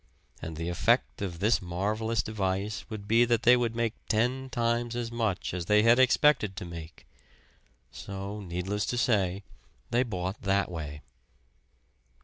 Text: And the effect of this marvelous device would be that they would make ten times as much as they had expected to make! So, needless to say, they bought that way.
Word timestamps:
And 0.41 0.57
the 0.57 0.67
effect 0.67 1.21
of 1.21 1.37
this 1.37 1.61
marvelous 1.61 2.23
device 2.23 2.85
would 2.89 3.07
be 3.07 3.23
that 3.25 3.43
they 3.43 3.55
would 3.55 3.75
make 3.75 3.93
ten 4.09 4.49
times 4.49 4.95
as 4.95 5.11
much 5.11 5.53
as 5.53 5.67
they 5.67 5.83
had 5.83 5.99
expected 5.99 6.55
to 6.55 6.65
make! 6.65 7.05
So, 7.91 8.39
needless 8.41 8.87
to 8.87 8.97
say, 8.97 9.43
they 9.91 10.01
bought 10.01 10.41
that 10.41 10.71
way. 10.71 11.01